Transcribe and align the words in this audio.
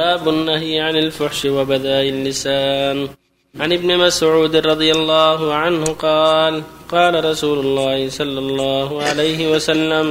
باب 0.00 0.28
النهي 0.28 0.80
عن 0.80 0.96
الفحش 0.96 1.40
وبذاء 1.44 2.08
اللسان. 2.08 3.08
عن 3.60 3.72
ابن 3.72 3.98
مسعود 3.98 4.56
رضي 4.56 4.90
الله 4.92 5.54
عنه 5.54 5.84
قال 5.84 6.62
قال 6.88 7.24
رسول 7.24 7.58
الله 7.58 8.08
صلى 8.08 8.38
الله 8.38 9.02
عليه 9.02 9.40
وسلم 9.52 10.06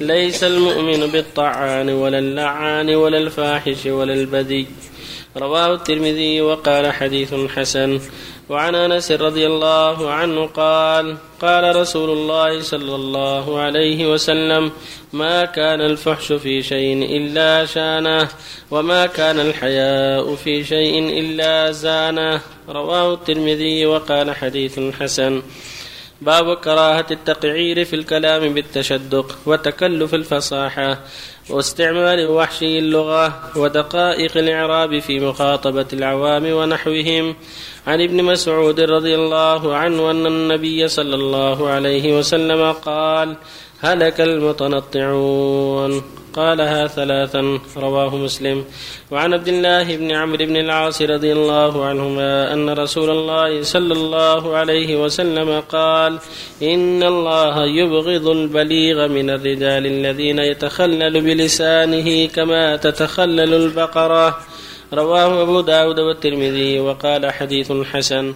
ليس 0.00 0.40
المؤمن 0.44 1.00
بالطعان 1.12 1.88
ولا 1.90 2.18
اللعان 2.18 2.88
ولا 2.94 3.18
الفاحش 3.18 3.86
ولا 3.86 4.14
البذي. 4.14 4.66
رواه 5.36 5.74
الترمذي 5.74 6.40
وقال 6.40 6.92
حديث 6.92 7.34
حسن. 7.34 8.00
وعن 8.48 8.74
أنس 8.74 9.12
رضي 9.12 9.46
الله 9.46 10.10
عنه 10.10 10.46
قال 10.46 11.16
قال 11.40 11.76
رسول 11.76 12.10
الله 12.10 12.62
صلى 12.62 12.94
الله 12.94 13.60
عليه 13.60 14.12
وسلم 14.12 14.72
ما 15.12 15.44
كان 15.44 15.80
الفحش 15.80 16.32
في 16.32 16.62
شيء 16.62 17.16
إلا 17.16 17.66
شانه 17.66 18.28
وما 18.70 19.06
كان 19.06 19.40
الحياء 19.40 20.34
في 20.34 20.64
شيء 20.64 21.18
إلا 21.20 21.70
زانه. 21.72 22.40
رواه 22.68 23.14
الترمذي 23.14 23.86
وقال 23.86 24.34
حديث 24.34 24.80
حسن. 25.00 25.42
باب 26.20 26.56
كراهة 26.56 27.06
التقعير 27.10 27.84
في 27.84 27.96
الكلام 27.96 28.54
بالتشدق 28.54 29.38
وتكلف 29.46 30.14
الفصاحة. 30.14 30.98
واستعمال 31.50 32.28
وحشي 32.28 32.78
اللغة 32.78 33.50
ودقائق 33.56 34.36
الإعراب 34.36 34.98
في 34.98 35.20
مخاطبة 35.20 35.86
العوام 35.92 36.46
ونحوهم. 36.46 37.34
عن 37.86 38.00
ابن 38.00 38.24
مسعود 38.24 38.80
رضي 38.80 39.14
الله 39.14 39.74
عنه 39.76 40.10
أن 40.10 40.26
النبي 40.26 40.88
صلى 40.88 41.14
الله 41.14 41.68
عليه 41.68 42.18
وسلم 42.18 42.72
قال 42.72 43.36
هلك 43.80 44.20
المتنطعون. 44.20 46.02
قالها 46.34 46.86
ثلاثا 46.86 47.58
رواه 47.76 48.16
مسلم. 48.16 48.64
وعن 49.10 49.34
عبد 49.34 49.48
الله 49.48 49.96
بن 49.96 50.12
عمرو 50.12 50.36
بن 50.36 50.56
العاص 50.56 51.02
رضي 51.02 51.32
الله 51.32 51.84
عنهما 51.84 52.52
أن 52.52 52.70
رسول 52.70 53.10
الله 53.10 53.62
صلى 53.62 53.92
الله 53.92 54.56
عليه 54.56 55.04
وسلم 55.04 55.60
قال 55.60 56.18
إن 56.62 57.02
الله 57.02 57.66
يبغض 57.66 58.28
البليغ 58.28 59.08
من 59.08 59.30
الرجال 59.30 59.86
الذين 59.86 60.38
يتخلل 60.38 61.20
بلسانه 61.20 62.26
كما 62.26 62.76
تتخلل 62.76 63.54
البقرة. 63.54 64.38
رواه 64.92 65.42
أبو 65.42 65.60
داود 65.60 66.00
والترمذي 66.00 66.80
وقال 66.80 67.32
حديث 67.32 67.72
حسن. 67.72 68.34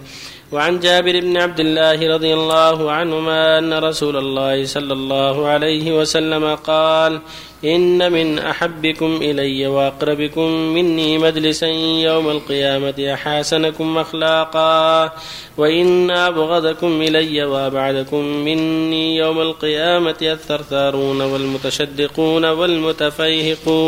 وعن 0.51 0.79
جابر 0.79 1.19
بن 1.19 1.37
عبد 1.37 1.59
الله 1.59 2.15
رضي 2.15 2.33
الله 2.33 2.91
عنهما 2.91 3.59
أن 3.59 3.73
رسول 3.73 4.17
الله 4.17 4.65
صلى 4.65 4.93
الله 4.93 5.47
عليه 5.47 5.99
وسلم 5.99 6.55
قال 6.55 7.19
إن 7.65 8.11
من 8.11 8.39
أحبكم 8.39 9.19
إلي 9.21 9.67
وأقربكم 9.67 10.49
مني 10.51 11.17
مجلسا 11.17 11.67
يوم 12.07 12.29
القيامة 12.29 13.13
احاسنكم 13.13 13.97
أخلاقا 13.97 15.11
وإن 15.57 16.11
أبغضكم 16.11 17.01
إلي 17.01 17.43
وأبعدكم 17.43 18.25
مني 18.25 19.15
يوم 19.15 19.41
القيامة 19.41 20.17
الثرثارون 20.21 21.21
والمتشدقون 21.21 22.45
والمتفيهقون. 22.45 23.83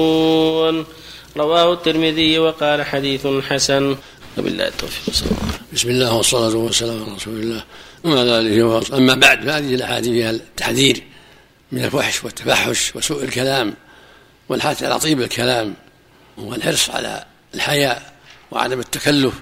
رواه 1.37 1.73
الترمذي 1.73 2.39
وقال 2.39 2.85
حديث 2.85 3.27
حسن. 3.27 3.95
وبالله 4.37 4.67
التوفيق. 4.67 5.15
بسم 5.73 5.89
الله 5.89 6.13
والصلاة 6.13 6.55
والسلام 6.55 7.03
على 7.03 7.15
رسول 7.15 7.39
الله 7.39 7.63
وعلى 8.03 8.39
آله 8.39 8.97
أما 8.97 9.15
بعد 9.15 9.45
فهذه 9.45 9.75
الأحاديث 9.75 10.11
فيها 10.11 10.31
التحذير 10.31 11.03
من 11.71 11.83
الفحش 11.83 12.23
والتفحش 12.23 12.95
وسوء 12.95 13.23
الكلام 13.23 13.73
والحث 14.49 14.83
على 14.83 14.99
طيب 14.99 15.21
الكلام 15.21 15.73
والحرص 16.37 16.89
على 16.89 17.25
الحياء 17.55 18.13
وعدم 18.51 18.79
التكلف 18.79 19.33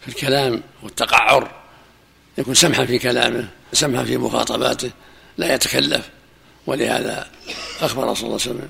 في 0.00 0.08
الكلام 0.08 0.62
والتقعر. 0.82 1.50
يكون 2.38 2.54
سمحا 2.54 2.84
في 2.84 2.98
كلامه 2.98 3.48
سمحا 3.72 4.04
في 4.04 4.16
مخاطباته 4.16 4.90
لا 5.38 5.54
يتكلف. 5.54 6.08
ولهذا 6.66 7.26
أخبر 7.80 8.14
صلى 8.14 8.26
الله 8.26 8.40
عليه 8.40 8.50
وسلم 8.50 8.68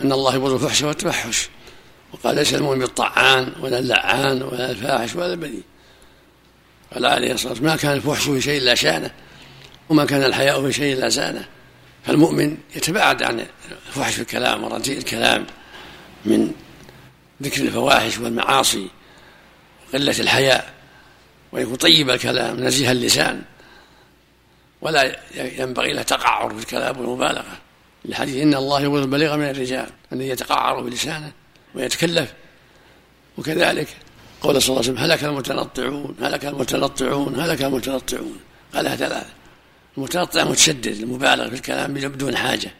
أن 0.00 0.12
الله 0.12 0.34
يبغض 0.34 0.52
الفحش 0.52 0.82
والتفحش 0.82 1.48
وقال 2.12 2.34
ليس 2.34 2.54
المؤمن 2.54 2.78
بالطعان 2.78 3.52
ولا 3.60 3.78
اللعان 3.78 4.42
ولا 4.42 4.70
الفاحش 4.70 5.14
ولا 5.14 5.32
البذيء. 5.32 5.62
قال 6.94 7.06
عليه 7.06 7.32
الصلاة 7.32 7.52
والسلام 7.52 7.70
ما 7.70 7.76
كان 7.76 7.92
الفحش 7.92 8.24
في 8.24 8.40
شيء 8.40 8.60
إلا 8.62 8.74
شانة 8.74 9.10
وما 9.88 10.04
كان 10.04 10.22
الحياء 10.22 10.62
في 10.62 10.72
شيء 10.72 10.94
إلا 10.94 11.08
زانة. 11.08 11.48
فالمؤمن 12.04 12.56
يتباعد 12.76 13.22
عن 13.22 13.46
الفحش 13.88 14.14
في 14.14 14.20
الكلام 14.20 14.64
ورديء 14.64 14.98
الكلام 14.98 15.46
من 16.24 16.52
ذكر 17.42 17.62
الفواحش 17.62 18.18
والمعاصي 18.18 18.88
وقلة 19.88 20.20
الحياء 20.20 20.74
ويكون 21.52 21.74
طيب 21.76 22.10
الكلام 22.10 22.64
نزيه 22.64 22.92
اللسان 22.92 23.42
ولا 24.80 25.16
ينبغي 25.34 25.92
له 25.92 26.02
تقعر 26.02 26.54
في 26.54 26.60
الكلام 26.60 27.00
والمبالغة. 27.00 27.58
الحديث 28.04 28.42
إن 28.42 28.54
الله 28.54 28.80
يبغض 28.80 29.02
البليغ 29.02 29.36
من 29.36 29.50
الرجال 29.50 29.86
أن 30.12 30.20
يتقعر 30.22 30.80
بلسانه 30.80 31.32
ويتكلف. 31.78 32.32
وكذلك 33.38 33.88
قول 34.40 34.62
صلى 34.62 34.68
الله 34.68 34.82
عليه 34.82 34.92
وسلم 34.92 35.04
هلك 35.04 35.24
المتنطعون 35.24 36.16
هلك 36.20 36.44
المتنطعون 36.44 37.40
هلك 37.40 37.62
المتنطعون. 37.62 38.38
قالها 38.74 38.96
ثلاثة 38.96 39.30
المتنطع 39.96 40.44
متشدد 40.44 40.86
المبالغ 40.86 41.48
في 41.48 41.54
الكلام 41.54 41.94
بدون 41.94 42.36
حاجة. 42.36 42.70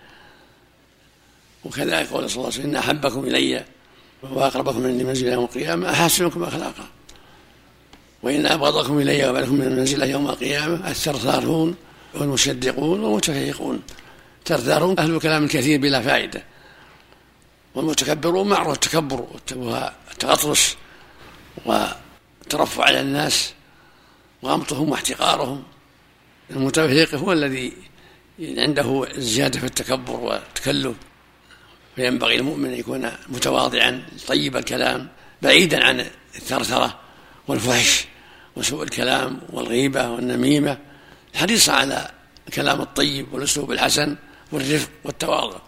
وكذلك 1.64 2.08
قول 2.08 2.30
صلى 2.30 2.36
الله 2.36 2.52
عليه 2.52 2.58
وسلم 2.58 2.70
إن 2.70 2.76
أحبكم 2.76 3.24
إلي 3.24 3.64
وأقربكم 4.22 4.80
مني 4.80 5.04
منزلة 5.04 5.32
يوم 5.32 5.44
القيامة 5.44 5.90
أحسنكم 5.90 6.42
أخلاقا. 6.42 6.88
وإن 8.22 8.46
أبغضكم 8.46 8.98
إلي 8.98 9.26
وأبعدكم 9.26 9.54
من 9.54 9.62
المنزلة 9.62 10.06
يوم 10.06 10.28
القيامة 10.28 10.90
الثرثارون 10.90 11.74
والمشدقون 12.14 13.00
والمتفيقون. 13.00 13.82
ثرثارون 14.46 14.98
أهل 14.98 15.14
الكلام 15.14 15.44
الكثير 15.44 15.80
بلا 15.80 16.02
فائدة. 16.02 16.42
والمتكبرون 17.78 18.48
معروف 18.48 18.74
التكبر 18.74 19.26
والتغطرس 19.56 20.76
والترفع 21.66 22.84
على 22.84 23.00
الناس 23.00 23.52
وغمطهم 24.42 24.90
واحتقارهم. 24.90 25.62
المتفيق 26.50 27.14
هو 27.14 27.32
الذي 27.32 27.72
عنده 28.40 29.08
زيادة 29.16 29.60
في 29.60 29.66
التكبر 29.66 30.16
والتكلف. 30.16 30.96
فينبغي 31.96 32.36
المؤمن 32.36 32.64
أن 32.64 32.74
يكون 32.74 33.10
متواضعا 33.28 34.06
طيب 34.28 34.56
الكلام 34.56 35.08
بعيدا 35.42 35.84
عن 35.84 36.06
الثرثرة 36.36 36.98
والفحش 37.48 38.04
وسوء 38.56 38.82
الكلام 38.82 39.40
والغيبة 39.50 40.10
والنميمة. 40.10 40.78
حريصا 41.34 41.72
على 41.72 42.10
الكلام 42.48 42.80
الطيب 42.80 43.32
والأسلوب 43.32 43.72
الحسن 43.72 44.16
والرفق 44.52 44.90
والتواضع. 45.04 45.67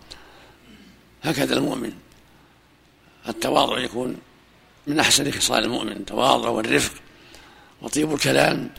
هكذا 1.23 1.55
المؤمن. 1.55 1.93
التواضع 3.29 3.79
يكون 3.79 4.17
من 4.87 5.01
أحسن 5.01 5.31
خصال 5.31 5.65
المؤمن 5.65 5.93
التواضع 5.93 6.49
والرفق 6.49 6.93
وطيب 7.83 8.15
الكلام. 8.15 8.71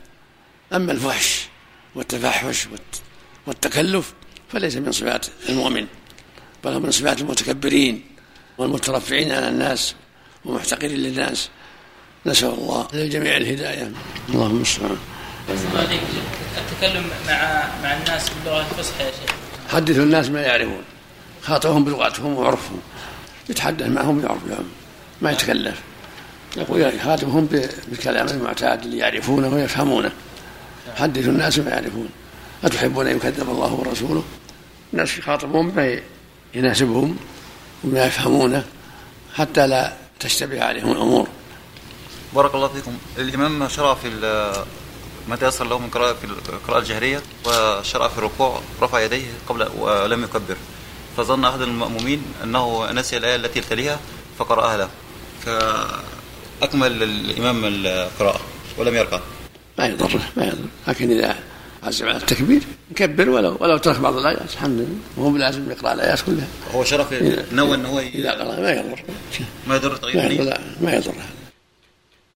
أما 0.72 0.92
الفحش 0.92 1.46
والتفحش 1.94 2.68
والتكلف 3.46 4.14
فليس 4.52 4.76
من 4.76 4.92
صفات 4.92 5.26
المؤمن 5.48 5.86
بل 6.64 6.72
هو 6.72 6.80
من 6.80 6.90
صفات 6.90 7.20
المتكبرين 7.20 8.04
والمترفعين 8.58 9.32
على 9.32 9.48
الناس 9.48 9.94
ومحتقرين 10.44 10.96
للناس. 10.96 11.48
نسأل 12.26 12.48
الله 12.48 12.88
للجميع 12.92 13.36
الهداية. 13.36 13.92
اللهم 14.28 14.56
المستعان 14.56 14.98
التكلم 16.58 17.04
مع 17.26 17.68
مع 17.82 17.96
الناس 17.96 18.30
باللغة 18.30 18.60
الفصحى 18.70 19.04
يا 19.04 19.10
شيخ. 19.10 19.36
حدثوا 19.68 20.02
الناس 20.02 20.28
ما 20.28 20.40
يعرفون. 20.40 20.82
خاطبهم 21.42 21.84
بلغتهم 21.84 22.34
وعرفهم 22.34 22.80
يتحدث 23.48 23.86
معهم 23.86 24.20
بهم 24.20 24.64
ما 25.20 25.32
يتكلف. 25.32 25.80
يقول 26.56 26.80
يخاطبهم 26.80 27.46
بالكلام 27.88 28.28
المعتاد 28.28 28.82
اللي 28.82 28.98
يعرفونه 28.98 29.48
ويفهمونه. 29.48 30.12
حدثوا 30.96 31.32
الناس 31.32 31.58
ما 31.58 31.70
يعرفون. 31.70 32.08
أتحبون 32.64 33.06
أن 33.06 33.16
يكذب 33.16 33.50
الله 33.50 33.72
ورسوله؟ 33.72 34.24
الناس 34.92 35.18
يخاطبون 35.18 35.70
بما 35.70 36.00
يناسبهم 36.54 37.16
وما 37.84 38.06
يفهمونه 38.06 38.64
حتى 39.34 39.66
لا 39.66 39.92
تشتبه 40.20 40.64
عليهم 40.64 40.92
الأمور. 40.92 41.28
بارك 42.34 42.54
الله 42.54 42.68
فيكم. 42.68 42.98
الإمام 43.18 43.68
شرع 43.68 43.94
في 43.94 44.08
ما 45.28 45.36
تيسر 45.36 45.64
له 45.64 45.78
من 45.78 45.88
قراءة 45.88 46.12
في 46.14 46.24
القراءة 46.24 46.78
الجهرية 46.78 47.22
وشرع 47.46 48.08
في 48.08 48.18
الركوع 48.18 48.60
رفع 48.82 49.00
يديه 49.00 49.26
قبل 49.48 49.68
ولم 49.78 50.24
يكبر. 50.24 50.56
فظن 51.16 51.44
أحد 51.44 51.60
المأمومين 51.60 52.22
أنه 52.44 52.92
نسي 52.92 53.16
الآية 53.16 53.36
التي 53.36 53.60
تليها 53.60 53.98
فقرأها 54.38 54.76
له. 54.76 54.88
فأكمل 55.44 57.02
الإمام 57.02 57.62
القراءة 57.64 58.40
ولم 58.78 58.94
يركع 58.94 59.20
ما 59.78 59.86
يضره 59.86 60.20
ما 60.36 60.44
يضر. 60.44 60.64
لكن 60.88 61.10
إذا 61.10 61.36
عزم 61.82 62.08
على 62.08 62.16
التكبير 62.16 62.62
يكبر 62.90 63.30
ولو 63.30 63.56
ولو 63.60 63.76
ترك 63.76 63.98
بعض 63.98 64.16
الآيات 64.16 64.52
الحمد 64.52 64.78
لله. 64.78 64.96
وهو 65.16 65.30
بلازم 65.30 65.70
يقرأ 65.70 65.92
الآيات 65.92 66.20
كلها. 66.20 66.46
هو 66.74 66.84
شرف 66.84 67.12
نوى 67.52 67.74
إن 67.74 67.86
هو 67.86 67.98
إذا 67.98 68.30
قرأ 68.30 68.60
ما 68.60 68.70
يضر. 68.70 69.02
ما 69.66 69.76
يضر 69.76 69.96
تغيير؟ 69.96 70.30
يضر 70.30 70.58
ما 70.80 70.92
يضر. 70.92 71.10
هذا 71.10 71.41